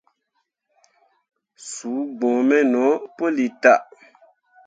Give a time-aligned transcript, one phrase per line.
[1.69, 3.81] Suu gbǝ̃ǝ̃ me no puli tah.